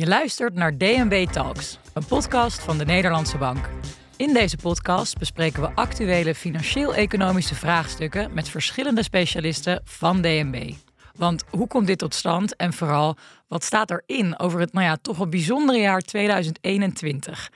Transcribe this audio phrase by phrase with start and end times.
[0.00, 3.68] Je luistert naar DNB Talks, een podcast van de Nederlandse Bank.
[4.16, 10.72] In deze podcast bespreken we actuele financieel-economische vraagstukken met verschillende specialisten van DNB.
[11.16, 13.16] Want hoe komt dit tot stand en vooral
[13.48, 17.50] wat staat erin over het nou ja, toch wel bijzondere jaar 2021?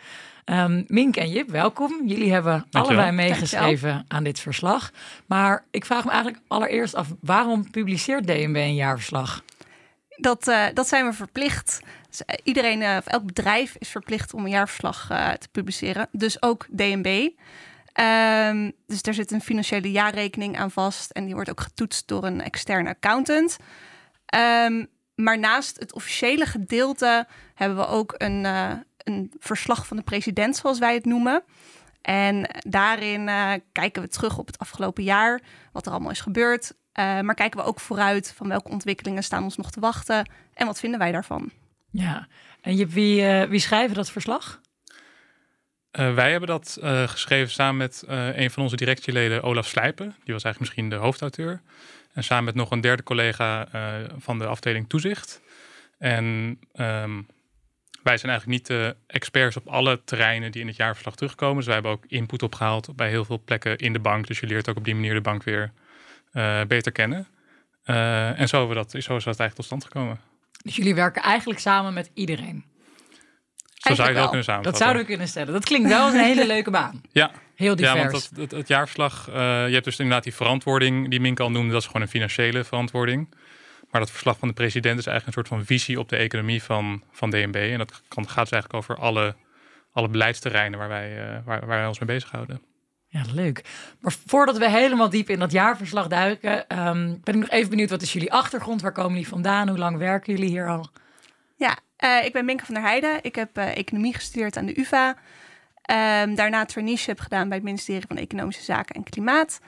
[0.44, 2.02] Um, Mink en Jip, welkom.
[2.06, 4.90] Jullie hebben allebei meegeschreven aan dit verslag.
[5.26, 9.42] Maar ik vraag me eigenlijk allereerst af, waarom publiceert DNB een jaarverslag?
[10.16, 11.80] Dat, uh, dat zijn we verplicht.
[12.08, 15.06] Dus eh, iedereen, uh, of elk bedrijf is verplicht om een jaarverslag
[15.38, 16.08] te publiceren.
[16.12, 17.06] Dus ook DNB.
[17.06, 17.32] Um,
[17.92, 21.10] ehm, dus daar zit een financiële jaarrekening aan vast.
[21.10, 23.56] En die wordt ook getoetst door een externe accountant.
[24.66, 28.44] Um, maar naast het officiële gedeelte hebben we ook een,
[28.98, 31.42] een verslag van de president, zoals wij het noemen.
[32.02, 33.30] En daarin
[33.72, 35.40] kijken we terug op het afgelopen jaar,
[35.72, 36.74] wat er allemaal is gebeurd.
[36.98, 40.66] Uh, maar kijken we ook vooruit van welke ontwikkelingen staan ons nog te wachten en
[40.66, 41.50] wat vinden wij daarvan.
[41.90, 42.28] Ja,
[42.60, 44.62] en je, wie, uh, wie schrijven dat verslag?
[45.90, 50.06] wij hebben dat geschreven samen met een van onze directieleden, Olaf Slijpen.
[50.24, 51.60] Die was eigenlijk misschien de hoofdauteur.
[52.12, 53.68] En samen met nog een derde collega
[54.18, 55.40] van de afdeling toezicht.
[55.98, 56.24] En
[56.74, 57.26] um,
[58.02, 61.56] wij zijn eigenlijk niet de experts op alle terreinen die in het jaarverslag terugkomen.
[61.56, 64.26] Dus wij hebben ook input opgehaald bij heel veel plekken in de bank.
[64.26, 65.83] Dus je leert ook op die manier de bank weer uh,
[66.66, 67.26] beter kennen.
[67.86, 70.20] Uh, en zo, we dat, zo is dat eigenlijk tot stand gekomen.
[70.62, 72.64] Dus jullie werken eigenlijk samen met iedereen?
[73.74, 74.72] Zo zou je wel kunnen samenvatten.
[74.72, 75.52] Dat zouden we kunnen stellen.
[75.52, 77.00] Dat klinkt wel als een hele leuke baan.
[77.12, 77.30] Ja.
[77.54, 77.94] Heel divers.
[77.94, 79.34] Ja, want dat, het, het jaarverslag, uh,
[79.66, 81.72] je hebt dus inderdaad die verantwoording die Mink al noemde.
[81.72, 83.34] Dat is gewoon een financiële verantwoording.
[83.90, 86.62] Maar dat verslag van de president is eigenlijk een soort van visie op de economie
[86.62, 87.54] van, van DNB.
[87.54, 89.34] En dat kan, gaat dus eigenlijk over alle,
[89.92, 92.60] alle beleidsterreinen waar wij, uh, waar, waar wij ons mee bezighouden.
[93.14, 93.64] Ja, leuk.
[94.00, 97.90] Maar voordat we helemaal diep in dat jaarverslag duiken, um, ben ik nog even benieuwd,
[97.90, 98.82] wat is jullie achtergrond?
[98.82, 99.68] Waar komen jullie vandaan?
[99.68, 100.86] Hoe lang werken jullie hier al?
[101.56, 103.18] Ja, uh, ik ben Minke van der Heijden.
[103.22, 105.08] Ik heb uh, economie gestudeerd aan de UvA.
[105.08, 109.60] Um, daarna traineeship gedaan bij het ministerie van Economische Zaken en Klimaat.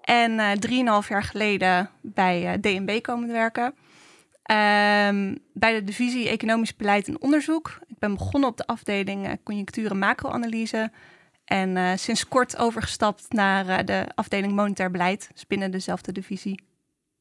[0.00, 3.64] En uh, drieënhalf jaar geleden bij uh, DNB komen werken.
[3.64, 7.78] Um, bij de divisie Economisch Beleid en Onderzoek.
[7.86, 10.90] Ik ben begonnen op de afdeling uh, Conjunctuur en Macro-analyse.
[11.48, 15.30] En sinds kort overgestapt naar de afdeling Monetair Beleid.
[15.32, 16.60] Dus binnen dezelfde divisie.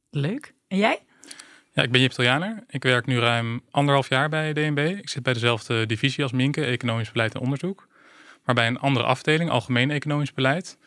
[0.09, 0.53] Leuk.
[0.67, 1.01] En jij?
[1.77, 2.63] Ja, ik ben Jip Triljaner.
[2.67, 4.77] Ik werk nu ruim anderhalf jaar bij DNB.
[4.77, 7.87] Ik zit bij dezelfde divisie als Minke, Economisch Beleid en Onderzoek.
[8.45, 10.77] Maar bij een andere afdeling, Algemeen Economisch Beleid.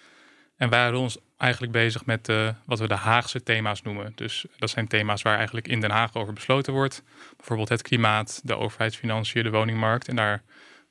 [0.57, 4.13] En wij houden ons eigenlijk bezig met uh, wat we de Haagse thema's noemen.
[4.15, 7.03] Dus dat zijn thema's waar eigenlijk in Den Haag over besloten wordt.
[7.37, 10.09] Bijvoorbeeld het klimaat, de overheidsfinanciën, de woningmarkt.
[10.09, 10.43] En daar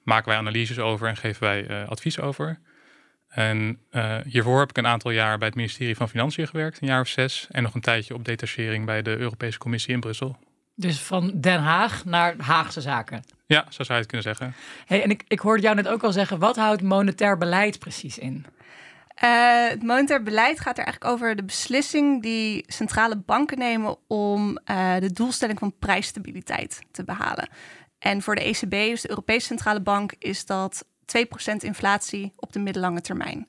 [0.10, 2.60] maken wij analyses over en geven wij uh, advies over.
[3.30, 6.88] En uh, hiervoor heb ik een aantal jaar bij het ministerie van Financiën gewerkt, een
[6.88, 7.48] jaar of zes.
[7.52, 10.38] En nog een tijdje op detachering bij de Europese Commissie in Brussel.
[10.76, 13.24] Dus van Den Haag naar Haagse zaken.
[13.46, 14.56] Ja, zo zou je het kunnen zeggen.
[14.86, 18.18] Hey, en ik, ik hoorde jou net ook al zeggen, wat houdt monetair beleid precies
[18.18, 18.46] in?
[19.24, 24.60] Uh, het monetair beleid gaat er eigenlijk over de beslissing die centrale banken nemen om
[24.66, 27.50] uh, de doelstelling van prijsstabiliteit te behalen.
[28.00, 30.86] En voor de ECB, dus de Europese Centrale Bank, is dat
[31.18, 31.22] 2%
[31.60, 33.48] inflatie op de middellange termijn.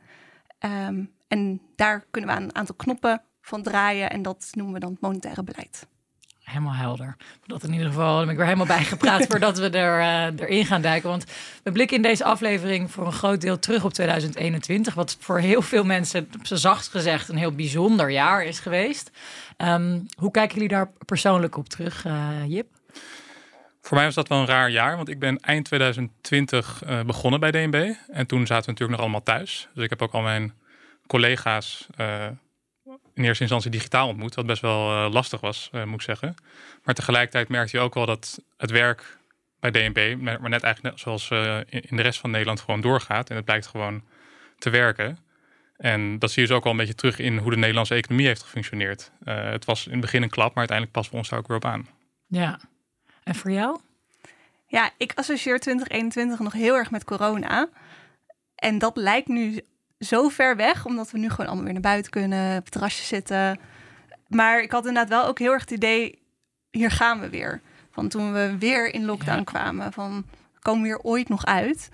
[0.61, 4.81] Um, en daar kunnen we aan een aantal knoppen van draaien en dat noemen we
[4.81, 5.87] dan het monetaire beleid
[6.50, 7.16] helemaal helder.
[7.47, 10.82] Dat in ieder geval heb ik weer helemaal bijgepraat voordat we er, uh, erin gaan
[10.82, 11.09] duiken.
[11.09, 11.25] Want
[11.62, 14.94] we blikken in deze aflevering voor een groot deel terug op 2021.
[14.94, 19.11] Wat voor heel veel mensen, op zijn zachtst gezegd, een heel bijzonder jaar is geweest.
[19.56, 22.80] Um, hoe kijken jullie daar persoonlijk op terug, uh, Jip?
[23.81, 27.41] Voor mij was dat wel een raar jaar, want ik ben eind 2020 uh, begonnen
[27.41, 27.93] bij DNB.
[28.09, 29.69] En toen zaten we natuurlijk nog allemaal thuis.
[29.75, 30.55] Dus ik heb ook al mijn
[31.07, 31.87] collega's
[33.15, 36.35] in eerste instantie digitaal ontmoet, wat best wel uh, lastig was, moet ik zeggen.
[36.85, 39.19] Maar tegelijkertijd merkte je ook wel dat het werk
[39.61, 41.31] bij DNB, maar net eigenlijk net zoals
[41.71, 43.31] in de rest van Nederland gewoon doorgaat.
[43.31, 44.03] En het blijkt gewoon
[44.59, 45.19] te werken.
[45.76, 48.26] En dat zie je dus ook wel een beetje terug in hoe de Nederlandse economie
[48.26, 49.11] heeft gefunctioneerd.
[49.25, 51.56] het was in het begin een klap, maar uiteindelijk passen we ons daar ook weer
[51.56, 51.88] op aan.
[52.26, 52.61] Ja,
[53.22, 53.78] en voor jou?
[54.67, 57.69] Ja, ik associeer 2021 nog heel erg met corona.
[58.55, 59.61] En dat lijkt nu
[59.99, 63.05] zo ver weg, omdat we nu gewoon allemaal weer naar buiten kunnen, op het terrasje
[63.05, 63.58] zitten.
[64.28, 66.22] Maar ik had inderdaad wel ook heel erg het idee,
[66.70, 67.61] hier gaan we weer.
[67.90, 70.25] Van toen we weer in lockdown kwamen, van
[70.58, 71.88] komen we hier ooit nog uit?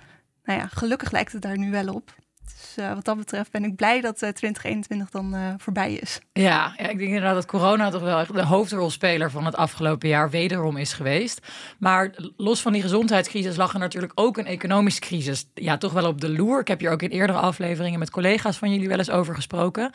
[0.45, 2.15] Nou ja, gelukkig lijkt het daar nu wel op.
[2.53, 6.19] Dus uh, wat dat betreft ben ik blij dat uh, 2021 dan uh, voorbij is.
[6.33, 10.31] Ja, ja, ik denk inderdaad dat corona toch wel de hoofdrolspeler van het afgelopen jaar
[10.31, 11.47] wederom is geweest.
[11.79, 15.47] Maar los van die gezondheidscrisis lag er natuurlijk ook een economische crisis.
[15.55, 16.61] Ja, toch wel op de loer.
[16.61, 19.91] Ik heb hier ook in eerdere afleveringen met collega's van jullie wel eens over gesproken.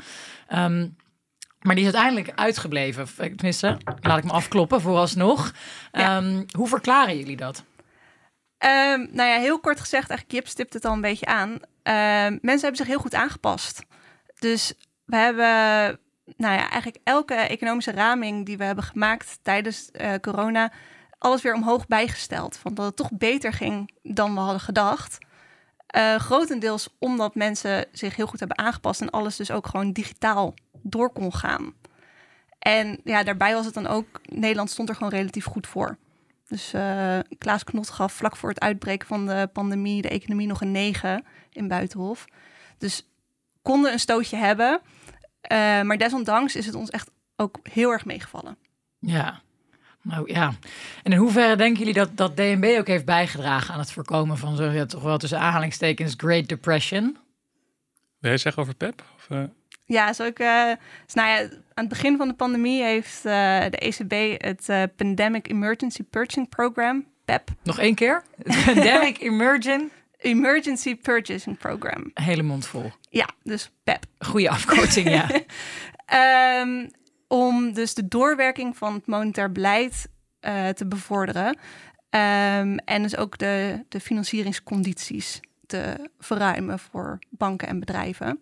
[0.54, 0.96] Um,
[1.62, 3.08] maar die is uiteindelijk uitgebleven.
[3.16, 5.54] Tenminste, laat ik me afkloppen vooralsnog.
[5.92, 6.18] Ja.
[6.18, 7.64] Um, hoe verklaren jullie dat?
[8.58, 11.60] Ehm, nou ja, heel kort gezegd, eigenlijk Jip stipt het al een beetje aan.
[11.84, 13.84] Ehm, mensen hebben zich heel goed aangepast.
[14.40, 14.74] Dus
[15.06, 15.46] we hebben,
[16.38, 20.72] nou ja, eigenlijk elke economische raming die we hebben gemaakt tijdens eh, corona,
[21.18, 22.58] alles weer omhoog bijgesteld.
[22.58, 25.18] Van dat het toch beter ging dan we hadden gedacht.
[25.98, 30.54] Uh, grotendeels omdat mensen zich heel goed hebben aangepast en alles dus ook gewoon digitaal
[30.82, 31.74] door kon gaan.
[32.60, 35.98] En ja, daarbij was het dan ook, Nederland stond er gewoon relatief goed voor.
[36.52, 40.62] Dus uh, Klaas Knot gaf vlak voor het uitbreken van de pandemie de economie nog
[40.62, 42.26] een 9 in Buitenhof.
[42.78, 43.08] Dus
[43.62, 44.82] konden een stootje hebben.
[45.52, 48.58] Uh, maar desondanks is het ons echt ook heel erg meegevallen.
[49.00, 49.42] Ja,
[50.02, 50.54] nou ja.
[51.04, 54.56] En in hoeverre denken jullie dat, dat DNB ook heeft bijgedragen aan het voorkomen van
[54.56, 57.18] zo, ja, toch wel tussen aanhalingstekens Great Depression?
[58.18, 59.04] Wil je zeggen over PEP?
[59.16, 59.44] Of, uh...
[59.92, 60.72] Ja, zo ik, uh,
[61.06, 65.48] dus nou ja, aan het begin van de pandemie heeft uh, de ECB het Pandemic
[65.48, 67.50] Emergency Purchasing Program, PEP.
[67.64, 68.24] Nog één keer?
[68.66, 69.92] Pandemic Emergent.
[70.18, 72.12] Emergency Purchasing Program.
[72.14, 72.92] Hele mond vol.
[73.10, 74.06] Ja, dus PEP.
[74.20, 75.42] Goede afkorting, ja.
[76.62, 76.92] um,
[77.28, 80.08] om dus de doorwerking van het monetair beleid
[80.42, 81.48] uh, te bevorderen.
[81.48, 88.40] Um, en dus ook de, de financieringscondities te verruimen voor banken en bedrijven.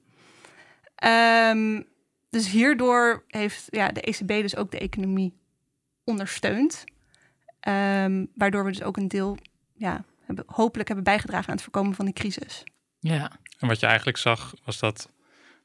[1.06, 1.88] Um,
[2.30, 5.38] dus hierdoor heeft ja, de ECB dus ook de economie
[6.04, 6.84] ondersteund.
[7.68, 9.38] Um, waardoor we dus ook een deel
[9.76, 12.64] ja, hebben, hopelijk hebben bijgedragen aan het voorkomen van die crisis.
[13.00, 13.32] Ja.
[13.60, 15.12] En wat je eigenlijk zag was dat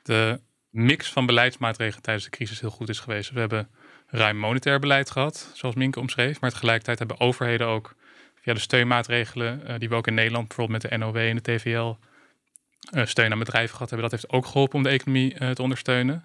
[0.03, 0.41] de
[0.71, 3.31] mix van beleidsmaatregelen tijdens de crisis heel goed is geweest.
[3.31, 3.69] We hebben
[4.07, 6.41] ruim monetair beleid gehad, zoals Minke omschreef.
[6.41, 7.95] Maar tegelijkertijd hebben overheden ook
[8.35, 11.43] via de steunmaatregelen, uh, die we ook in Nederland bijvoorbeeld met de NOW en de
[11.43, 11.95] TVL uh,
[12.91, 16.25] steun aan bedrijven gehad hebben, dat heeft ook geholpen om de economie uh, te ondersteunen.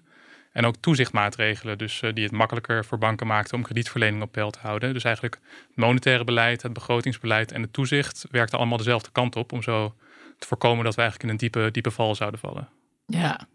[0.52, 4.58] En ook toezichtmaatregelen, dus die het makkelijker voor banken maakten om kredietverlening op peil te
[4.62, 4.92] houden.
[4.92, 9.52] Dus eigenlijk het monetaire beleid, het begrotingsbeleid en het toezicht werkten allemaal dezelfde kant op
[9.52, 9.94] om zo
[10.38, 12.68] te voorkomen dat we eigenlijk in een diepe, diepe val zouden vallen.
[13.06, 13.46] Ja,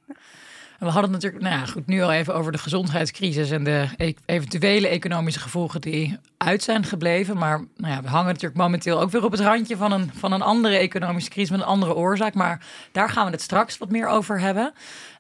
[0.80, 4.14] we hadden het natuurlijk, nou goed, nu al even over de gezondheidscrisis en de e
[4.26, 7.38] eventuele economische gevolgen die uit zijn gebleven.
[7.38, 10.32] Maar nou ja, we hangen natuurlijk momenteel ook weer op het randje van een, van
[10.32, 12.34] een andere economische crisis met een andere oorzaak.
[12.34, 14.74] Maar daar gaan we het straks wat meer over hebben.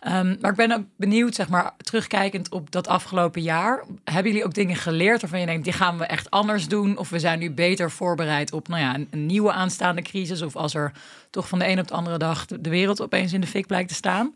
[0.07, 3.83] Um, maar ik ben ook benieuwd, zeg maar, terugkijkend op dat afgelopen jaar.
[4.03, 6.97] Hebben jullie ook dingen geleerd waarvan je denkt, die gaan we echt anders doen?
[6.97, 10.41] Of we zijn nu beter voorbereid op nou ja, een, een nieuwe aanstaande crisis?
[10.41, 10.91] Of als er
[11.29, 13.89] toch van de een op de andere dag de wereld opeens in de fik blijkt
[13.89, 14.33] te staan?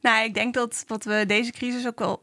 [0.00, 2.20] Nou, ik denk dat wat we deze crisis ook wel,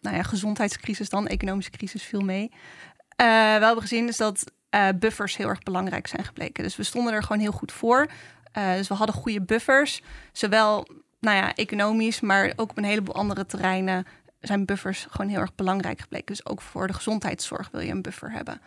[0.00, 2.50] nou ja, gezondheidscrisis dan, economische crisis viel mee.
[2.52, 6.62] Uh, wel hebben gezien is dat uh, buffers heel erg belangrijk zijn gebleken.
[6.62, 8.06] Dus we stonden er gewoon heel goed voor.
[8.58, 10.86] Uh, dus we hadden goede buffers, zowel
[11.20, 14.06] nou ja, economisch, maar ook op een heleboel andere terreinen
[14.40, 16.26] zijn buffers gewoon heel erg belangrijk gebleken.
[16.26, 18.60] Dus ook voor de gezondheidszorg wil je een buffer hebben.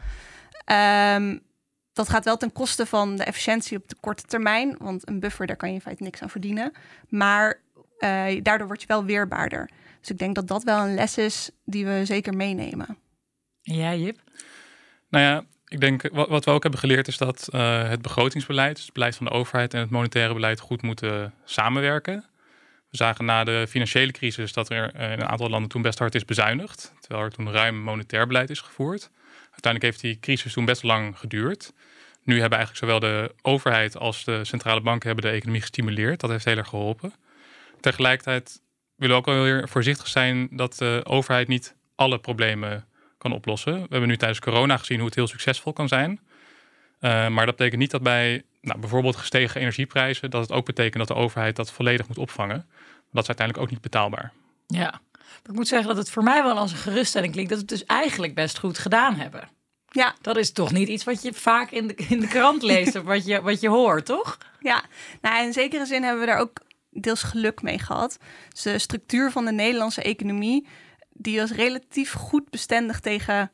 [1.16, 1.42] Um,
[1.94, 5.48] dat gaat wel ten koste van de efficiëntie op de korte termijn, want een buffer
[5.48, 6.72] daar kan je in feite niks aan verdienen.
[7.10, 7.62] Maar
[8.04, 9.70] uh, daardoor word je wel weerbaarder.
[10.00, 12.98] Dus ik denk dat dat wel een les is die we zeker meenemen.
[13.64, 14.20] En jij, Jip?
[15.10, 18.76] Nou ja, ik denk wat, wat we ook hebben geleerd is dat uh, het begrotingsbeleid,
[18.76, 22.26] dus het beleid van de overheid en het monetaire beleid goed moeten samenwerken.
[22.90, 26.16] We zagen na de financiële crisis dat er in een aantal landen toen best hard
[26.16, 29.10] is bezuinigd, terwijl er toen ruim monetair beleid is gevoerd.
[29.42, 31.74] Uiteindelijk heeft die crisis toen best lang geduurd.
[32.24, 36.20] Nu hebben eigenlijk zowel de overheid als de centrale banken hebben de economie gestimuleerd.
[36.20, 37.14] Dat heeft heel erg geholpen
[37.82, 38.62] tegelijkertijd
[38.96, 42.86] willen we ook wel weer voorzichtig zijn dat de overheid niet alle problemen
[43.18, 43.74] kan oplossen.
[43.74, 46.20] We hebben nu tijdens corona gezien hoe het heel succesvol kan zijn.
[47.02, 50.98] Uh, maar dat betekent niet dat bij nou, bijvoorbeeld gestegen energieprijzen, dat het ook betekent
[50.98, 52.66] dat de overheid dat volledig moet opvangen.
[53.12, 54.32] Dat is uiteindelijk ook niet betaalbaar.
[54.68, 57.60] Ja, maar ik moet zeggen dat het voor mij wel als een geruststelling klinkt dat
[57.60, 59.50] we het dus eigenlijk best goed gedaan hebben.
[59.92, 60.16] Ja.
[60.22, 63.04] Dat is toch niet iets wat je vaak in de, in de krant leest of
[63.04, 64.38] wat je, wat je hoort, toch?
[64.60, 64.84] Ja,
[65.22, 66.60] nou in zekere zin hebben we daar ook
[66.92, 68.18] deels geluk mee gehad.
[68.50, 70.68] Dus de structuur van de Nederlandse economie,
[71.10, 73.50] die was relatief goed bestendig tegen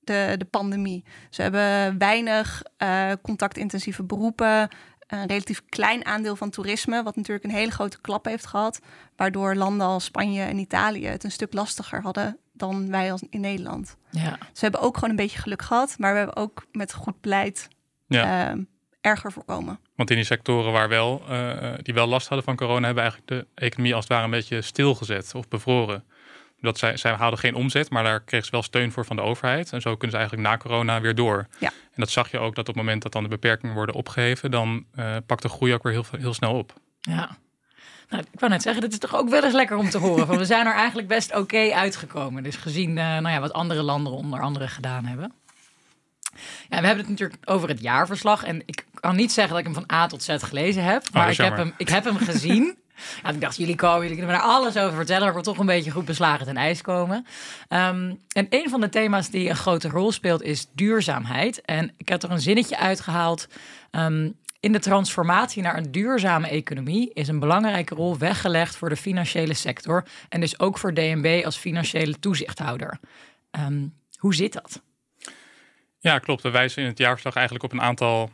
[0.00, 1.04] de, de pandemie.
[1.30, 4.68] Ze hebben weinig uh, contactintensieve beroepen,
[5.06, 8.80] een relatief klein aandeel van toerisme, wat natuurlijk een hele grote klap heeft gehad,
[9.16, 13.40] waardoor landen als Spanje en Italië het een stuk lastiger hadden dan wij als in
[13.40, 13.96] Nederland.
[14.10, 14.38] Ja.
[14.52, 17.68] Ze hebben ook gewoon een beetje geluk gehad, maar we hebben ook met goed beleid
[18.06, 18.54] ja.
[18.54, 18.62] uh,
[19.08, 19.78] erger voorkomen.
[19.94, 23.30] Want in die sectoren waar wel, uh, die wel last hadden van corona, hebben eigenlijk
[23.32, 26.04] de economie als het ware een beetje stilgezet of bevroren.
[26.60, 29.22] Dat zij, zij hadden geen omzet, maar daar kregen ze wel steun voor van de
[29.22, 29.72] overheid.
[29.72, 31.46] En zo kunnen ze eigenlijk na corona weer door.
[31.58, 31.68] Ja.
[31.68, 34.50] En dat zag je ook dat op het moment dat dan de beperkingen worden opgeheven,
[34.50, 36.72] dan uh, pakt de groei ook weer heel, heel snel op.
[37.00, 37.36] Ja.
[38.08, 40.26] Nou, ik wou net zeggen, dit is toch ook wel eens lekker om te horen.
[40.26, 42.42] Van we zijn er eigenlijk best oké uitgekomen.
[42.42, 45.32] Dus gezien uh, nou ja, wat andere landen onder andere gedaan hebben.
[46.68, 48.44] Ja, we hebben het natuurlijk over het jaarverslag.
[48.44, 51.12] En ik kan niet zeggen dat ik hem van A tot Z gelezen heb, Oh,
[51.14, 52.76] maar ik heb, hem, ik heb hem gezien.
[53.22, 55.20] Ja, ik dacht, jullie komen, jullie kunnen me daar alles over vertellen.
[55.20, 57.26] Maar ik wil toch een beetje goed beslagen ten ijs komen.
[57.68, 61.60] Ehm, en een van de thema's die een grote rol speelt is duurzaamheid.
[61.60, 63.48] En ik heb er een zinnetje uitgehaald.
[63.90, 64.30] Ehm,
[64.60, 69.54] in de transformatie naar een duurzame economie is een belangrijke rol weggelegd voor de financiële
[69.54, 70.04] sector.
[70.28, 72.98] En dus ook voor DNB als financiële toezichthouder.
[73.50, 73.86] Ehm,
[74.18, 74.82] hoe zit dat?
[76.00, 76.42] Ja, klopt.
[76.42, 78.30] We wijzen in het jaarverslag eigenlijk op een aantal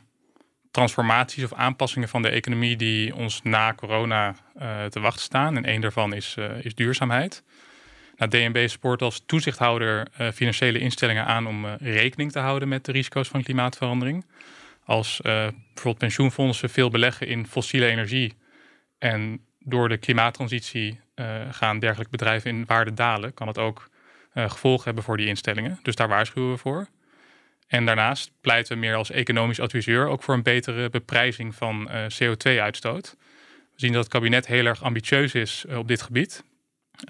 [0.71, 5.57] transformaties of aanpassingen van de economie die ons na corona uh, te wachten staan.
[5.57, 7.43] En één daarvan is, uh, is duurzaamheid.
[8.17, 12.93] Nou, DNB spoort als toezichthouder uh, financiële instellingen aan om rekening te houden met de
[12.93, 14.27] risico's van klimaatverandering.
[14.85, 18.35] Als bijvoorbeeld pensioenfondsen veel beleggen in fossiele energie
[18.99, 21.01] en door de klimaattransitie
[21.51, 23.89] gaan dergelijke bedrijven in waarde dalen, kan het ook
[24.35, 25.79] gevolgen hebben voor die instellingen.
[25.83, 26.89] Dus daar waarschuwen we voor.
[27.67, 32.05] En daarnaast pleiten we meer als economisch adviseur ook voor een betere beprijzing van uh,
[32.05, 33.17] CO2-uitstoot.
[33.49, 36.45] We zien dat het kabinet heel erg ambitieus is uh, op dit gebied.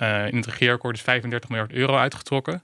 [0.03, 2.63] Uh, in het regeerakkoord is 35 miljard euro uitgetrokken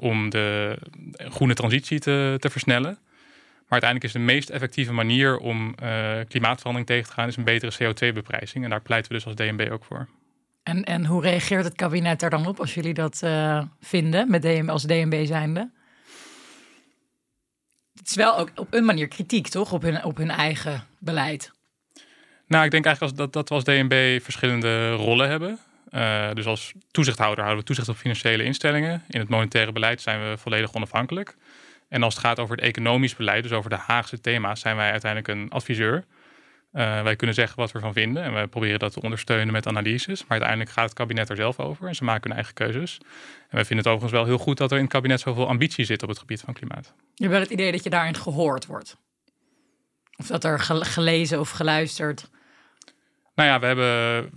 [0.00, 0.78] om de
[1.16, 2.98] groene transitie te, te, versnellen.
[3.68, 5.74] Maar uiteindelijk is de meest effectieve manier om
[6.28, 8.64] klimaatverandering tegen te gaan, is een betere CO2-beprijzing.
[8.64, 10.08] En daar pleiten we dus als DNB ook voor.
[10.62, 13.22] En, en hoe reageert het kabinet er dan op als jullie dat
[13.80, 15.70] vinden, met DNB, als DNB zijnde?
[17.98, 19.72] Het is wel ook op een manier kritiek, toch?
[19.72, 21.52] Op hun, op hun eigen beleid.
[22.46, 25.58] Nou, ik denk eigenlijk dat, dat we als DNB verschillende rollen hebben.
[25.90, 29.04] Uh, dus als toezichthouder houden we toezicht op financiële instellingen.
[29.08, 31.36] In het monetaire beleid zijn we volledig onafhankelijk.
[31.88, 34.90] En als het gaat over het economisch beleid, dus over de Haagse thema's, zijn wij
[34.90, 36.04] uiteindelijk een adviseur.
[36.76, 39.66] Uh, wij kunnen zeggen wat we ervan vinden en we proberen dat te ondersteunen met
[39.66, 40.20] analyses.
[40.20, 42.98] Maar uiteindelijk gaat het kabinet er zelf over en ze maken hun eigen keuzes.
[43.48, 45.84] En wij vinden het overigens wel heel goed dat er in het kabinet zoveel ambitie
[45.84, 46.92] zit op het gebied van klimaat.
[47.14, 48.96] Je hebt wel het idee dat je daarin gehoord wordt?
[50.16, 52.30] Of dat er gelezen of geluisterd?
[53.34, 54.30] Nou ja, we hebben.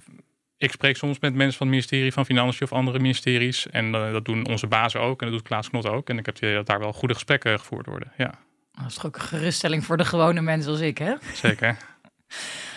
[0.57, 3.69] Ik spreek soms met mensen van het ministerie van Financiën of andere ministeries.
[3.69, 5.21] En uh, dat doen onze bazen ook.
[5.21, 6.09] En dat doet Klaas Knot ook.
[6.09, 8.11] En ik heb het idee dat daar wel goede gesprekken gevoerd worden.
[8.17, 8.33] Ja.
[8.71, 11.13] Dat is toch ook een geruststelling voor de gewone mensen als ik, hè?
[11.33, 11.77] Zeker.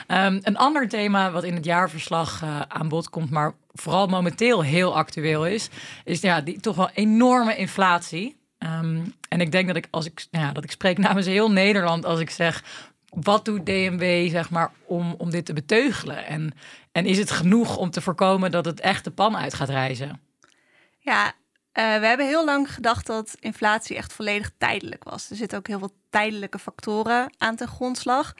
[0.08, 4.62] Um, een ander thema wat in het jaarverslag uh, aan bod komt, maar vooral momenteel
[4.62, 5.68] heel actueel is,
[6.04, 8.36] is ja, die toch wel enorme inflatie.
[8.58, 11.50] Um, en ik denk dat ik als ik, nou ja, dat ik spreek namens heel
[11.50, 12.64] Nederland als ik zeg,
[13.08, 16.26] wat doet DNB zeg maar om, om dit te beteugelen?
[16.26, 16.52] En,
[16.92, 20.20] en is het genoeg om te voorkomen dat het echt de pan uit gaat reizen?
[20.98, 21.32] Ja, uh,
[21.72, 25.30] we hebben heel lang gedacht dat inflatie echt volledig tijdelijk was.
[25.30, 28.34] Er zitten ook heel veel tijdelijke factoren aan ten grondslag.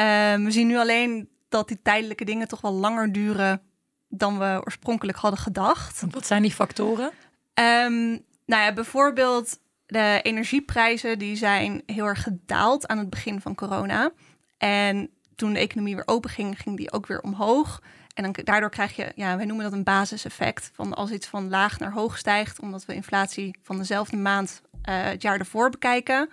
[0.00, 3.62] Uh, we zien nu alleen dat die tijdelijke dingen toch wel langer duren
[4.08, 6.02] dan we oorspronkelijk hadden gedacht.
[6.10, 7.10] Wat zijn die factoren?
[7.54, 13.54] Um, nou ja, bijvoorbeeld de energieprijzen die zijn heel erg gedaald aan het begin van
[13.54, 14.10] corona.
[14.58, 17.82] En toen de economie weer open ging, ging die ook weer omhoog.
[18.14, 20.70] En dan, daardoor krijg je, ja, wij noemen dat een basiseffect.
[20.74, 25.02] Van als iets van laag naar hoog stijgt, omdat we inflatie van dezelfde maand uh,
[25.02, 26.30] het jaar ervoor bekijken,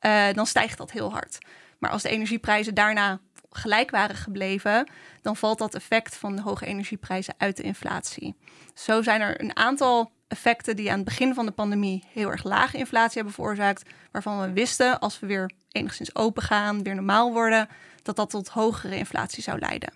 [0.00, 1.38] uh, dan stijgt dat heel hard.
[1.82, 3.20] Maar als de energieprijzen daarna
[3.50, 4.90] gelijk waren gebleven,
[5.22, 8.36] dan valt dat effect van de hoge energieprijzen uit de inflatie.
[8.74, 12.44] Zo zijn er een aantal effecten die aan het begin van de pandemie heel erg
[12.44, 17.32] lage inflatie hebben veroorzaakt, waarvan we wisten als we weer enigszins open gaan, weer normaal
[17.32, 17.68] worden,
[18.02, 19.92] dat dat tot hogere inflatie zou leiden.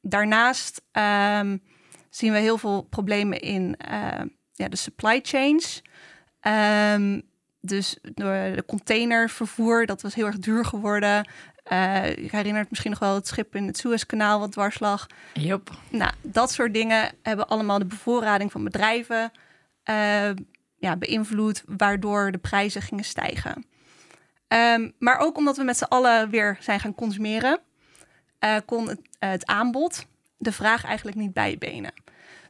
[0.00, 1.62] Daarnaast um,
[2.10, 4.20] zien we heel veel problemen in uh,
[4.52, 5.82] ja, de supply chains.
[6.40, 7.22] Um,
[7.68, 11.28] dus door de containervervoer, dat was heel erg duur geworden.
[11.72, 15.06] Uh, je herinnert misschien nog wel het schip in het Suezkanaal wat dwars lag.
[15.32, 15.70] Yep.
[15.90, 19.32] Nou, dat soort dingen hebben allemaal de bevoorrading van bedrijven
[19.90, 20.30] uh,
[20.76, 23.64] ja, beïnvloed, waardoor de prijzen gingen stijgen.
[24.48, 27.60] Um, maar ook omdat we met z'n allen weer zijn gaan consumeren,
[28.40, 30.06] uh, kon het, het, aanbod
[30.36, 31.92] de vraag eigenlijk niet bijbenen.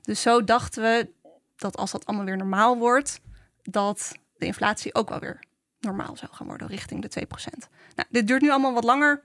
[0.02, 1.08] Dus zo dachten we
[1.56, 3.20] dat als dat allemaal weer normaal wordt,
[3.62, 5.44] dat de inflatie ook wel weer
[5.80, 7.68] normaal zou gaan worden, richting de 2%.
[7.94, 9.22] Nou, dit duurt nu allemaal wat langer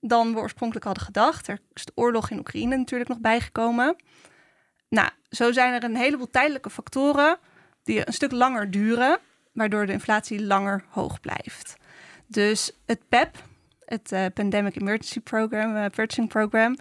[0.00, 1.48] dan we oorspronkelijk hadden gedacht.
[1.48, 3.96] Er is de oorlog in Oekraïne natuurlijk nog bijgekomen.
[4.88, 7.38] Nou, zo zijn er een heleboel tijdelijke factoren
[7.82, 9.18] die een stuk langer duren,
[9.52, 11.76] waardoor de inflatie langer hoog blijft.
[12.26, 13.42] Dus het PEP,
[13.84, 16.76] het uh, Pandemic Emergency Program, uh, Purchasing Program,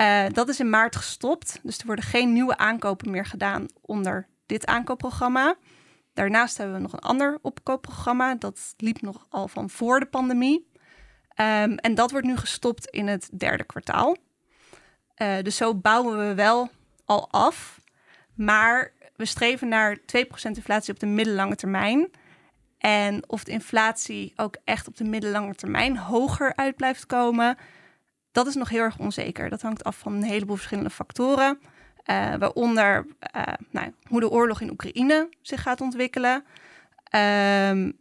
[0.00, 1.60] uh, dat is in maart gestopt.
[1.62, 5.56] Dus er worden geen nieuwe aankopen meer gedaan onder dit aankoopprogramma.
[6.18, 8.34] Daarnaast hebben we nog een ander opkoopprogramma.
[8.34, 10.70] Dat liep nog al van voor de pandemie.
[11.36, 14.16] Um, en dat wordt nu gestopt in het derde kwartaal.
[15.16, 16.70] Uh, dus zo bouwen we wel
[17.04, 17.80] al af.
[18.34, 20.00] Maar we streven naar 2%
[20.40, 22.10] inflatie op de middellange termijn.
[22.78, 27.56] En of de inflatie ook echt op de middellange termijn hoger uit blijft komen,
[28.32, 29.48] dat is nog heel erg onzeker.
[29.48, 31.60] Dat hangt af van een heleboel verschillende factoren.
[32.10, 36.44] Uh, waaronder uh, nou, hoe de oorlog in Oekraïne zich gaat ontwikkelen.
[37.70, 37.98] Um,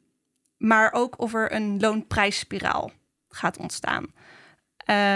[0.57, 2.91] maar ook of er een loonprijsspiraal
[3.29, 4.05] gaat ontstaan.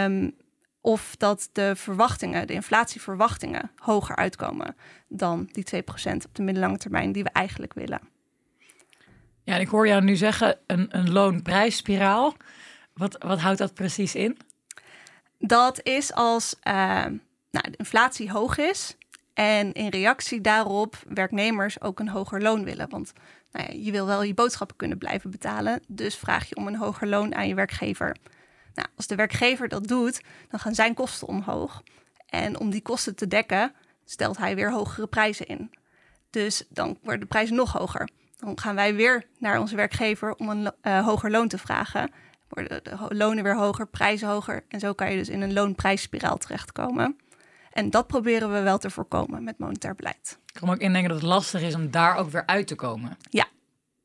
[0.05, 0.35] Um,
[0.81, 4.75] of dat de verwachtingen, de inflatieverwachtingen, hoger uitkomen
[5.07, 5.77] dan die 2%
[6.25, 8.01] op de middellange termijn die we eigenlijk willen.
[9.43, 12.35] Ja, en ik hoor jou nu zeggen een, een loonprijsspiraal.
[12.93, 14.37] Wat, wat houdt dat precies in?
[15.37, 17.05] Dat is als uh,
[17.51, 18.95] nou, de inflatie hoog is
[19.33, 22.89] en in reactie daarop werknemers ook een hoger loon willen.
[22.89, 23.13] Want
[23.51, 26.75] nou ja, je wil wel je boodschappen kunnen blijven betalen, dus vraag je om een
[26.75, 28.15] hoger loon aan je werkgever.
[28.73, 31.83] Nou, als de werkgever dat doet, dan gaan zijn kosten omhoog.
[32.25, 33.73] En om die kosten te dekken,
[34.05, 35.71] stelt hij weer hogere prijzen in.
[36.29, 38.09] Dus dan worden de prijzen nog hoger.
[38.37, 42.11] Dan gaan wij weer naar onze werkgever om een uh, hoger loon te vragen.
[42.49, 44.63] Worden de lonen weer hoger, prijzen hoger.
[44.67, 47.17] En zo kan je dus in een loonprijsspiraal terechtkomen.
[47.71, 50.39] En dat proberen we wel te voorkomen met monetair beleid.
[50.45, 52.75] Ik kan me ook indenken dat het lastig is om daar ook weer uit te
[52.75, 53.17] komen.
[53.29, 53.45] Ja,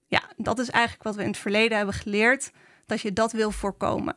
[0.06, 2.52] ja dat is eigenlijk wat we in het verleden hebben geleerd.
[2.86, 4.14] Dat je dat wil voorkomen.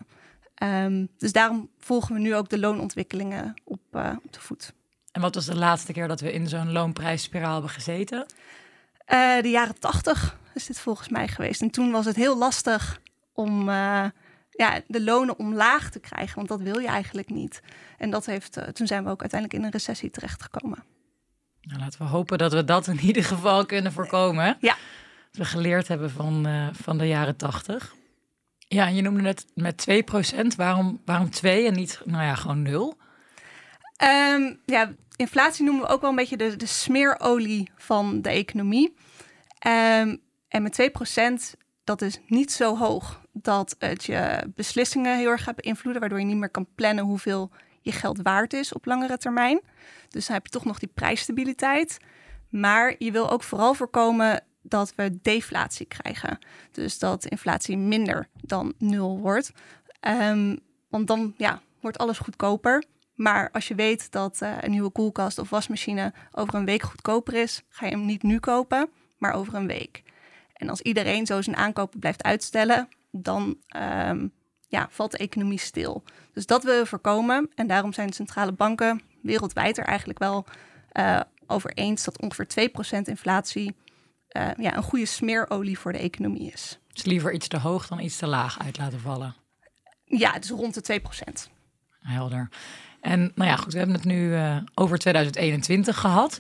[0.64, 4.74] Um, dus daarom volgen we nu ook de loonontwikkelingen op, uh, op de voet.
[5.12, 8.26] En wat was de laatste keer dat we in zo'n loonprijsspiraal hebben gezeten?
[9.14, 11.62] Uh, de jaren tachtig is dit volgens mij geweest.
[11.62, 13.02] En toen was het heel lastig
[13.34, 14.06] om uh,
[14.60, 17.62] ja, de lonen omlaag te krijgen, want dat wil je eigenlijk niet.
[17.98, 20.84] En dat heeft, toen zijn we ook uiteindelijk in een recessie terechtgekomen.
[21.62, 24.58] Nou, laten we hopen dat we dat in ieder geval kunnen voorkomen.
[24.60, 24.76] Ja.
[25.32, 27.96] Dat we geleerd hebben van, van de jaren tachtig.
[28.58, 29.86] Ja, je noemde net met
[30.44, 30.56] 2%.
[30.56, 32.98] Waarom, waarom 2 en niet, nou ja, gewoon 0?
[34.04, 38.94] Um, ja, inflatie noemen we ook wel een beetje de, de smeerolie van de economie.
[39.68, 40.92] Um, en met
[41.54, 46.20] 2% dat is niet zo hoog dat het je beslissingen heel erg gaat beïnvloeden, waardoor
[46.20, 49.62] je niet meer kan plannen hoeveel je geld waard is op langere termijn.
[50.10, 51.98] Dus dan heb je toch nog die prijsstabiliteit.
[52.50, 56.40] Maar je wil ook vooral voorkomen dat we deflatie krijgen.
[56.72, 59.52] Dus dat inflatie minder dan nul wordt.
[60.08, 62.84] Um, want dan ja, wordt alles goedkoper.
[63.16, 67.34] Maar als je weet dat uh, een nieuwe koelkast of wasmachine over een week goedkoper
[67.34, 70.04] is, ga je hem niet nu kopen, maar over een week.
[70.54, 74.32] En als iedereen zo zijn aankopen blijft uitstellen, dan um,
[74.68, 76.04] ja, valt de economie stil.
[76.34, 77.50] Dus dat willen we voorkomen.
[77.56, 80.46] En daarom zijn de centrale banken wereldwijd er eigenlijk wel
[80.94, 83.76] uh, over eens dat ongeveer 2% inflatie
[84.32, 86.80] uh, ja, een goede smeerolie voor de economie is.
[86.94, 89.36] Dus liever iets te hoog dan iets te laag uit laten vallen.
[90.06, 91.58] Ja, dus rond de 2%
[92.00, 92.50] Helder.
[93.02, 96.40] En nou ja, goed, we hebben het nu uh, over 2021 gehad.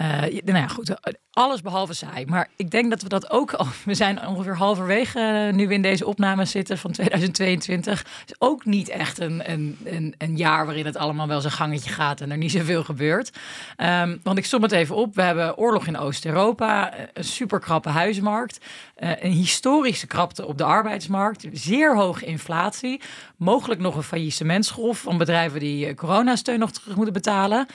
[0.00, 0.94] Uh, nou ja, goed,
[1.30, 2.26] alles behalve saai.
[2.26, 3.56] Maar ik denk dat we dat ook.
[3.84, 8.04] We zijn ongeveer halverwege uh, nu we in deze opname zitten van 2022.
[8.26, 11.90] Is ook niet echt een, een, een, een, jaar waarin het allemaal wel zijn gangetje
[11.90, 13.30] gaat en er niet zoveel gebeurt.
[13.76, 15.14] Um, want ik som het even op.
[15.14, 18.64] We hebben oorlog in Oost-Europa, een superkrappe huismarkt,
[18.96, 23.00] een historische krapte op de arbeidsmarkt, zeer hoge inflatie,
[23.36, 27.66] mogelijk nog een faillissementsgolf van bedrijven die coronasteun nog terug moeten betalen.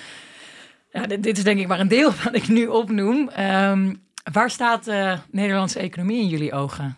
[0.92, 3.30] Ja, dit, is denk ik maar een deel wat ik nu opnoem.
[3.40, 6.98] Um, waar staat de Nederlandse economie in jullie ogen?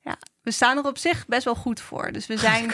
[0.00, 2.12] Ja, we staan er op zich best wel goed voor.
[2.12, 2.70] Dus we zijn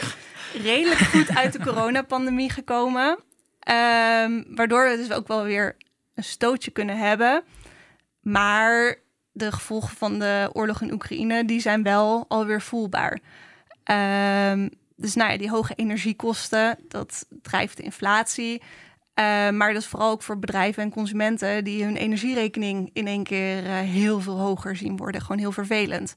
[0.62, 3.08] redelijk goed uit de coronapandemie gekomen.
[3.08, 5.76] Um, waardoor we dus ook wel weer
[6.14, 7.42] een stootje kunnen hebben.
[8.20, 8.96] Maar
[9.32, 13.18] de gevolgen van de oorlog in Oekraïne, die zijn wel alweer voelbaar.
[14.52, 18.62] Um, dus nou ja, die hoge energiekosten, dat drijft de inflatie.
[19.18, 23.22] Uh, maar dat is vooral ook voor bedrijven en consumenten die hun energierekening in één
[23.22, 25.20] keer uh, heel veel hoger zien worden.
[25.20, 26.16] Gewoon heel vervelend.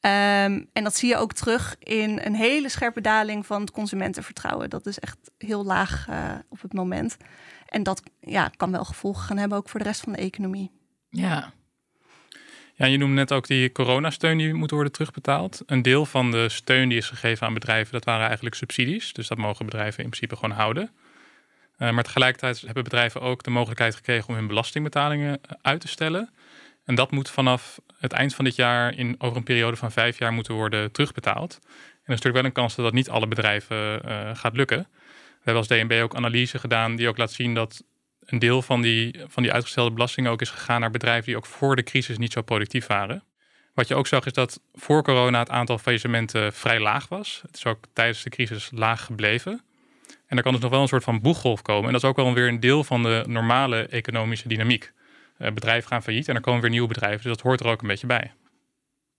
[0.00, 4.70] Um, en dat zie je ook terug in een hele scherpe daling van het consumentenvertrouwen.
[4.70, 7.16] Dat is echt heel laag uh, op het moment.
[7.66, 10.70] En dat ja, kan wel gevolgen gaan hebben ook voor de rest van de economie.
[11.10, 11.52] Ja.
[12.74, 15.62] Ja, je noemde net ook die coronasteun die moet worden terugbetaald.
[15.66, 19.12] Een deel van de steun die is gegeven aan bedrijven, dat waren eigenlijk subsidies.
[19.12, 20.90] Dus dat mogen bedrijven in principe gewoon houden.
[21.78, 25.88] Uh, maar tegelijkertijd hebben bedrijven ook de mogelijkheid gekregen om hun belastingbetalingen eh, uit te
[25.88, 26.30] stellen.
[26.84, 30.18] En dat moet vanaf het eind van dit jaar in over een periode van vijf
[30.18, 31.58] jaar moeten worden terugbetaald.
[31.62, 34.86] En er is natuurlijk wel een kans dat dat niet alle bedrijven uh, gaat lukken.
[35.46, 37.84] We hebben als DNB ook analyse gedaan die ook laat zien dat
[38.26, 41.46] een deel van die, van die uitgestelde belastingen ook is gegaan naar bedrijven die ook
[41.46, 43.24] voor de crisis niet zo productief waren.
[43.74, 47.40] Wat je ook zag is dat voor corona het aantal faillissementen vrij laag was.
[47.46, 49.64] Het is ook tijdens de crisis laag gebleven.
[50.26, 51.86] En er kan dus nog wel een soort van boeggolf komen.
[51.86, 54.92] En dat is ook wel weer een deel van de normale economische dynamiek.
[55.38, 57.22] Uh, bedrijven gaan failliet en er komen weer nieuwe bedrijven.
[57.22, 58.32] Dus dat hoort er ook een beetje bij.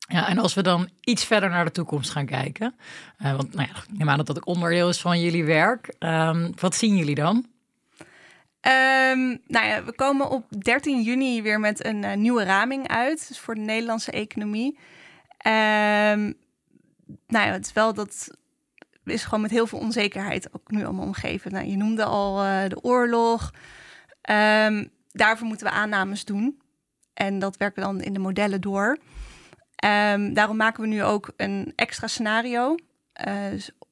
[0.09, 2.75] Ja, en als we dan iets verder naar de toekomst gaan kijken,
[3.21, 5.95] uh, want nou ja, ik neem aan dat dat ook onderdeel is van jullie werk.
[5.99, 7.35] Um, wat zien jullie dan?
[8.61, 13.27] Um, nou ja, we komen op 13 juni weer met een uh, nieuwe raming uit,
[13.27, 14.77] dus voor de Nederlandse economie.
[15.47, 16.37] Um,
[17.27, 18.37] nou ja, het is wel dat
[19.07, 21.51] is gewoon met heel veel onzekerheid ook nu allemaal omgeven.
[21.51, 23.53] Nou, je noemde al uh, de oorlog.
[24.29, 26.61] Um, daarvoor moeten we aannames doen.
[27.13, 28.97] En dat werken we dan in de modellen door.
[29.85, 32.75] Um, daarom maken we nu ook een extra scenario.
[33.27, 33.33] Uh,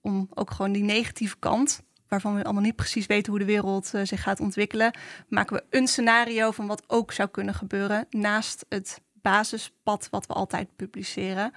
[0.01, 3.91] om ook gewoon die negatieve kant, waarvan we allemaal niet precies weten hoe de wereld
[3.95, 4.97] uh, zich gaat ontwikkelen,
[5.28, 10.34] maken we een scenario van wat ook zou kunnen gebeuren naast het basispad wat we
[10.34, 11.51] altijd publiceren.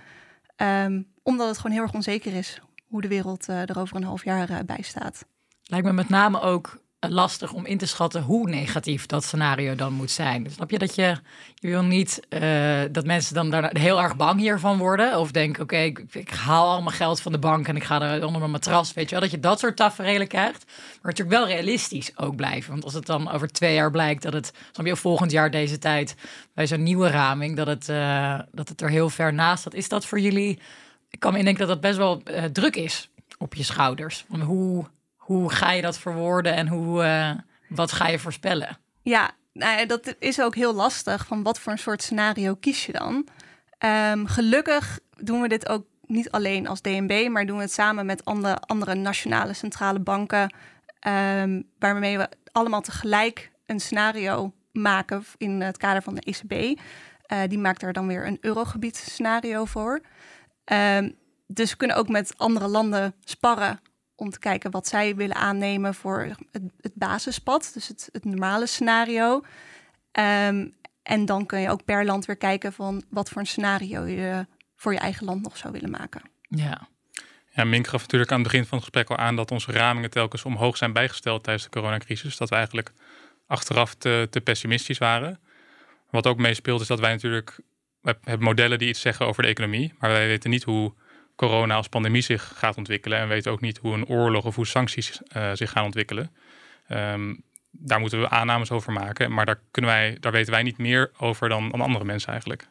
[0.56, 4.04] Um, omdat het gewoon heel erg onzeker is hoe de wereld uh, er over een
[4.04, 5.24] half jaar uh, bij staat.
[5.62, 9.92] Lijkt me met name ook lastig om in te schatten hoe negatief dat scenario dan
[9.92, 10.46] moet zijn.
[10.50, 11.16] Snap je dat je,
[11.54, 12.20] je wil niet
[12.92, 15.18] dat mensen dan daar heel erg bang hiervan worden?
[15.18, 18.00] Of denken, oké, ik, ik, haal al mijn geld van de bank en ik ga
[18.00, 18.92] er onder mijn matras.
[18.92, 20.64] Weet je wel, dat je dat soort tafereelen krijgt.
[20.66, 22.70] Maar natuurlijk wel realistisch ook blijven.
[22.70, 25.78] Want als het dan over twee jaar blijkt dat het, snap je, volgend jaar deze
[25.78, 26.14] tijd
[26.54, 27.86] bij zo'n nieuwe raming, dat het,
[28.52, 29.74] dat het er heel ver naast staat.
[29.74, 30.58] Is dat voor jullie,
[31.18, 34.24] ik kan me indenken dat dat best wel uh, druk is op je schouders.
[34.28, 34.86] Hoe
[35.28, 37.30] hoe ga je dat verwoorden en hoe, uh,
[37.68, 38.78] wat ga je voorspellen?
[39.02, 41.26] Ja, nou, dat is ook heel lastig.
[41.26, 43.26] Van wat voor een soort scenario kies je dan?
[44.12, 48.06] Um, gelukkig doen we dit ook niet alleen als DNB, maar doen we het samen
[48.06, 50.54] met andere, andere nationale centrale banken,
[51.42, 56.52] um, waarmee we allemaal tegelijk een scenario maken in het kader van de ECB.
[56.52, 60.00] Uh, die maakt er dan weer een eurogebied scenario voor.
[60.72, 63.80] Um, dus we kunnen ook met andere landen sparren
[64.14, 68.66] om te kijken wat zij willen aannemen voor het, het basispad, dus het, het normale
[68.66, 69.34] scenario.
[70.12, 74.04] Um, en dan kun je ook per land weer kijken van wat voor een scenario
[74.04, 76.22] je voor je eigen land nog zou willen maken.
[76.48, 76.88] Ja.
[77.50, 80.10] Ja, Mink gaf natuurlijk aan het begin van het gesprek al aan dat onze ramingen
[80.10, 82.36] telkens omhoog zijn bijgesteld tijdens de coronacrisis.
[82.36, 82.92] Dat we eigenlijk
[83.46, 85.40] achteraf te, te pessimistisch waren.
[86.10, 87.58] Wat ook meespeelt is dat wij natuurlijk
[88.00, 90.94] we hebben modellen die iets zeggen over de economie, maar wij weten niet hoe
[91.36, 93.18] corona als pandemie zich gaat ontwikkelen.
[93.18, 96.30] En weten ook niet hoe een oorlog of hoe sancties uh, zich gaan ontwikkelen.
[96.88, 99.32] Um, daar moeten we aannames over maken.
[99.32, 102.68] Maar daar, kunnen wij, daar weten wij niet meer over dan, dan andere mensen eigenlijk.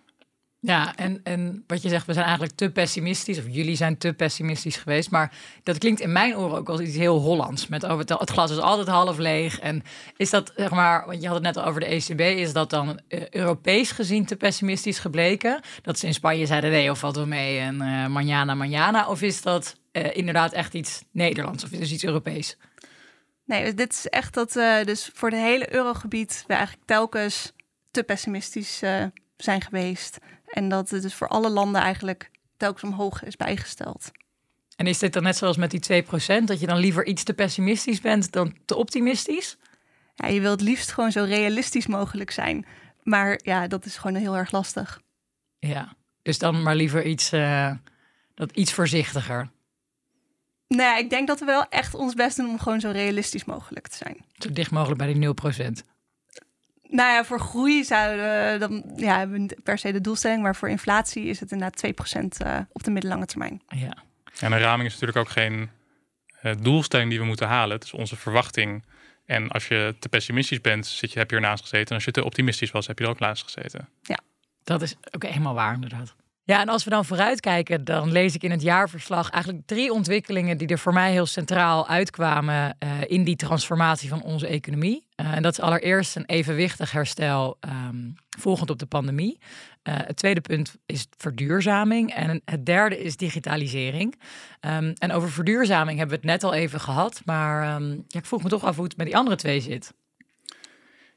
[0.60, 4.14] Ja, en, en wat je zegt, we zijn eigenlijk te pessimistisch, of jullie zijn te
[4.14, 5.12] pessimistisch geweest.
[5.12, 5.32] Maar
[5.64, 7.68] dat klinkt in mijn oren ook als iets heel Hollands.
[7.68, 9.60] Met over het, het glas is altijd half leeg.
[9.60, 9.84] En
[10.16, 12.70] is dat, zeg maar, want je had het net al over de ECB, is dat
[12.70, 15.62] dan uh, Europees gezien te pessimistisch gebleken?
[15.82, 19.08] Dat ze in Spanje zeiden, nee, of valt wel mee en uh, manjana, manjana.
[19.08, 22.58] Of is dat uh, inderdaad echt iets Nederlands of is het iets Europees?
[23.46, 24.54] Nee, dus dit is echt dat,
[24.86, 27.54] dus voor het hele eurogebied we eigenlijk telkens
[27.92, 28.82] te pessimistisch
[29.38, 30.20] zijn geweest.
[30.48, 34.12] En dat het dus voor alle landen eigenlijk telkens omhoog is bijgesteld.
[34.76, 37.34] En is dit dan net zoals met die 2%, dat je dan liever iets te
[37.34, 39.58] pessimistisch bent dan te optimistisch?
[40.16, 42.66] Ja, je wilt liefst gewoon zo realistisch mogelijk zijn.
[43.04, 45.02] Maar ja, dat is gewoon heel erg lastig.
[45.60, 47.72] Ja, dus dan maar liever iets, uh,
[48.36, 49.50] dat iets voorzichtiger.
[50.68, 53.46] Nee, nou ik denk dat we wel echt ons best doen om gewoon zo realistisch
[53.46, 54.26] mogelijk te zijn.
[54.38, 55.34] Zo dicht mogelijk bij die
[55.82, 55.84] 0%.
[56.90, 60.56] Nou ja, voor groei zouden we dan ja, hebben we per se de doelstelling, maar
[60.56, 63.62] voor inflatie is het inderdaad 2% uh, op de middellange termijn.
[63.68, 63.98] Ja.
[64.40, 65.70] En een raming is natuurlijk ook geen
[66.44, 67.76] uh, doelstelling die we moeten halen.
[67.76, 68.86] Het is onze verwachting.
[69.26, 71.88] En als je te pessimistisch bent, zit je, heb je ernaast gezeten.
[71.88, 73.90] En als je te optimistisch was, heb je er ook naast gezeten.
[74.02, 74.20] Ja.
[74.64, 76.16] Dat is ook helemaal waar, inderdaad.
[76.44, 80.58] Ja, en als we dan vooruitkijken, dan lees ik in het jaarverslag eigenlijk drie ontwikkelingen
[80.58, 85.07] die er voor mij heel centraal uitkwamen uh, in die transformatie van onze economie.
[85.22, 87.58] Uh, en dat is allereerst een evenwichtig herstel
[87.90, 89.40] um, volgend op de pandemie.
[89.84, 92.14] Uh, het tweede punt is verduurzaming.
[92.14, 94.16] En het derde is digitalisering.
[94.62, 97.22] Um, en over verduurzaming hebben we het net al even gehad.
[97.26, 99.94] Maar um, ja, ik vroeg me toch af hoe het met die andere twee zit.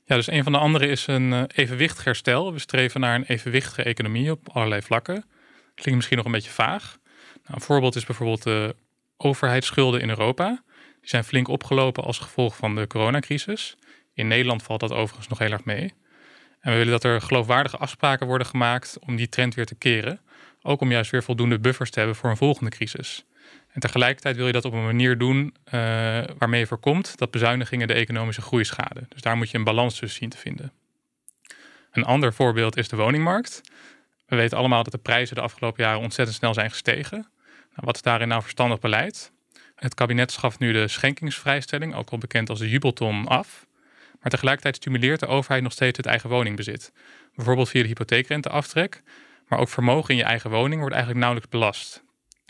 [0.05, 2.53] Ja, dus een van de andere is een uh, evenwichtig herstel.
[2.53, 5.25] We streven naar een evenwichtige economie op allerlei vlakken.
[5.75, 6.99] Klinkt misschien nog een beetje vaag.
[7.43, 8.77] Nou, een voorbeeld is bijvoorbeeld de
[9.17, 10.63] overheidsschulden in Europa.
[11.01, 13.77] Die zijn flink opgelopen als gevolg van de coronacrisis.
[14.21, 15.95] In Nederland valt dat overigens nog heel erg mee.
[16.61, 20.21] En we willen dat er geloofwaardige afspraken worden gemaakt om die trend weer te keren.
[20.63, 23.25] Ook om juist weer voldoende buffers te hebben voor een volgende crisis.
[23.73, 25.73] En tegelijkertijd wil je dat op een manier doen uh,
[26.39, 29.07] waarmee je voorkomt dat bezuinigingen de economische groei schaden.
[29.09, 30.73] Dus daar moet je een balans tussen zien te vinden.
[31.93, 33.61] Een ander voorbeeld is de woningmarkt.
[34.27, 37.19] We weten allemaal dat de prijzen de afgelopen jaren ontzettend snel zijn gestegen.
[37.49, 39.33] Nou, wat is daarin nou verstandig beleid?
[39.75, 43.69] Het kabinet schaft nu de schenkingsvrijstelling, ook al bekend als de jubelton, af.
[44.21, 46.93] Maar tegelijkertijd stimuleert de overheid nog steeds het eigen woningbezit.
[47.35, 49.03] Bijvoorbeeld via de hypotheekrenteaftrek,
[49.49, 52.03] Maar ook vermogen in je eigen woning wordt eigenlijk nauwelijks belast.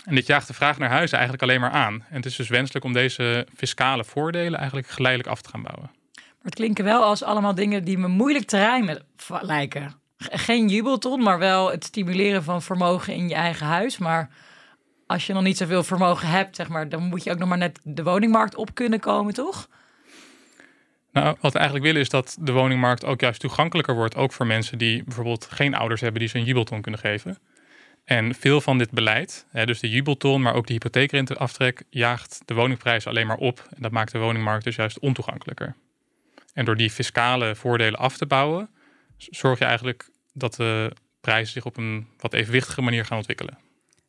[0.04, 1.94] En dit jaagt de vraag naar huizen eigenlijk alleen maar aan.
[1.94, 5.90] En het is dus wenselijk om deze fiscale voordelen eigenlijk geleidelijk af te gaan bouwen.
[6.14, 9.02] Maar het klinken wel als allemaal dingen die me moeilijk te rijmen
[9.40, 9.94] lijken.
[10.18, 13.98] Geen jubelton, maar wel het stimuleren van vermogen in je eigen huis.
[13.98, 14.30] Maar
[15.06, 17.58] als je nog niet zoveel vermogen hebt, zeg maar, dan moet je ook nog maar
[17.58, 19.68] net de woningmarkt op kunnen komen, toch?
[21.12, 24.46] Nou, wat we eigenlijk willen is dat de woningmarkt ook juist toegankelijker wordt, ook voor
[24.46, 27.38] mensen die bijvoorbeeld geen ouders hebben die ze een jubelton kunnen geven.
[28.04, 32.54] En veel van dit beleid, hè, dus de jubelton, maar ook de hypotheekrenteaftrek, jaagt de
[32.54, 33.68] woningprijzen alleen maar op.
[33.76, 35.74] En dat maakt de woningmarkt dus juist ontoegankelijker.
[36.54, 38.70] En door die fiscale voordelen af te bouwen,
[39.16, 43.58] zorg je eigenlijk dat de prijzen zich op een wat evenwichtige manier gaan ontwikkelen.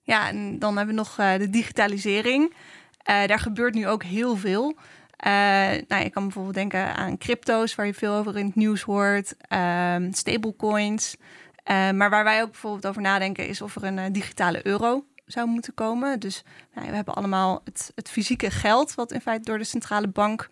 [0.02, 2.54] Ja, en dan hebben we nog uh, de digitalisering.
[3.10, 4.78] Uh, daar gebeurt nu ook heel veel.
[5.26, 5.32] Uh,
[5.88, 9.36] nou, je kan bijvoorbeeld denken aan crypto's, waar je veel over in het nieuws hoort,
[9.38, 11.16] ehm, stablecoins.
[11.66, 15.74] maar waar wij ook bijvoorbeeld over nadenken, is of er een digitale euro zou moeten
[15.74, 16.20] komen.
[16.20, 20.08] Dus nou, we hebben allemaal het, het, fysieke geld, wat in feite door de centrale
[20.08, 20.50] bank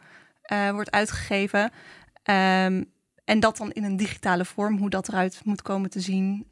[0.71, 1.71] wordt uitgegeven.
[2.23, 2.91] Um,
[3.25, 6.47] en dat dan in een digitale vorm, hoe dat eruit moet komen te zien.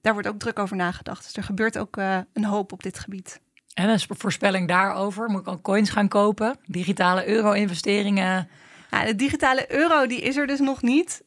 [0.00, 1.24] Daar wordt ook druk over nagedacht.
[1.24, 1.96] Dus er gebeurt ook
[2.32, 3.40] een hoop op dit gebied.
[3.76, 5.28] En een voorspelling daarover?
[5.28, 6.56] Moet ik al coins gaan kopen?
[6.66, 8.48] Digitale euro-investeringen?
[8.90, 11.22] Ja, de digitale euro die is er dus nog niet.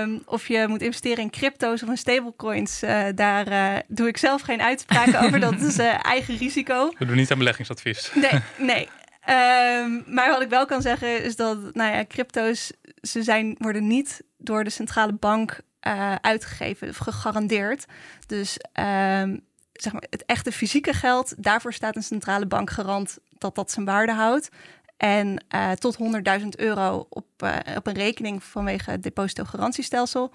[0.00, 4.16] Um, of je moet investeren in crypto's of in stablecoins, uh, daar uh, doe ik
[4.16, 5.40] zelf geen uitspraken over.
[5.40, 6.92] Dat is eigen risico.
[6.98, 8.10] We doen niet aan beleggingsadvies.
[8.14, 8.88] Nee, nee.
[9.28, 13.86] Um, maar wat ik wel kan zeggen is dat nou ja, crypto's, ze zijn, worden
[13.86, 17.84] niet door de centrale bank uh, uitgegeven of gegarandeerd.
[18.26, 19.40] Dus um,
[19.80, 23.84] zeg maar, het echte fysieke geld, daarvoor staat een centrale bank garant dat dat zijn
[23.84, 24.48] waarde houdt.
[24.96, 25.96] En uh, tot
[26.40, 30.32] 100.000 euro op, uh, op een rekening vanwege het depositogarantiestelsel.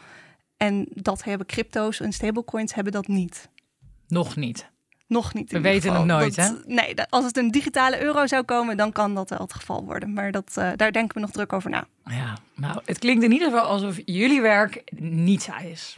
[0.57, 3.49] En dat hebben crypto's en stablecoins hebben dat niet.
[4.07, 4.69] Nog niet.
[5.07, 5.51] Nog niet.
[5.51, 6.49] We weten het nooit, hè?
[6.65, 10.13] Nee, als het een digitale euro zou komen, dan kan dat wel het geval worden.
[10.13, 11.87] Maar dat, uh, daar denken we nog druk over na.
[12.05, 15.97] Ja, nou, het klinkt in ieder geval alsof jullie werk niet saai is.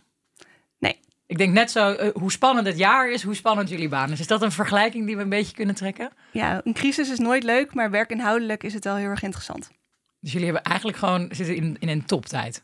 [1.32, 4.20] Ik denk net zo, uh, hoe spannend het jaar is, hoe spannend jullie baan is.
[4.20, 6.10] Is dat een vergelijking die we een beetje kunnen trekken?
[6.32, 9.72] Ja, een crisis is nooit leuk, maar werkinhoudelijk is het wel heel erg interessant.
[10.20, 12.64] Dus jullie hebben eigenlijk gewoon zitten in, in een toptijd.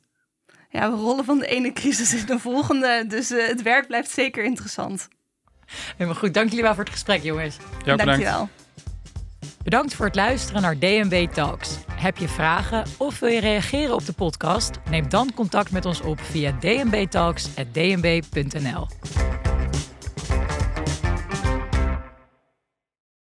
[0.69, 3.06] Ja, we rollen van de ene crisis in de volgende.
[3.08, 5.08] Dus uh, het werk blijft zeker interessant.
[5.97, 6.34] Helemaal goed.
[6.34, 7.58] Dank jullie wel voor het gesprek, jongens.
[7.86, 8.49] Ja, Dank je wel.
[9.67, 11.77] Bedankt voor het luisteren naar DNB Talks.
[11.91, 14.71] Heb je vragen of wil je reageren op de podcast?
[14.89, 18.88] Neem dan contact met ons op via dnbtalks.dnb.nl.